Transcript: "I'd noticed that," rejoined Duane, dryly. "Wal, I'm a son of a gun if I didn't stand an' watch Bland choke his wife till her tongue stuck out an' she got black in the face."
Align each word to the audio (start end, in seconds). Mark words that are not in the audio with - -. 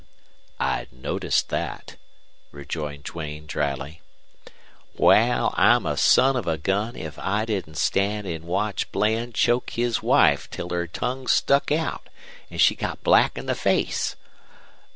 "I'd 0.59 0.91
noticed 0.91 1.49
that," 1.49 1.95
rejoined 2.49 3.03
Duane, 3.03 3.45
dryly. 3.45 4.01
"Wal, 4.97 5.53
I'm 5.55 5.85
a 5.85 5.95
son 5.95 6.35
of 6.35 6.47
a 6.47 6.57
gun 6.57 6.95
if 6.95 7.19
I 7.19 7.45
didn't 7.45 7.77
stand 7.77 8.25
an' 8.25 8.47
watch 8.47 8.91
Bland 8.91 9.35
choke 9.35 9.69
his 9.69 10.01
wife 10.01 10.49
till 10.49 10.69
her 10.69 10.87
tongue 10.87 11.27
stuck 11.27 11.71
out 11.71 12.09
an' 12.49 12.57
she 12.57 12.73
got 12.73 13.03
black 13.03 13.37
in 13.37 13.45
the 13.45 13.53
face." 13.53 14.15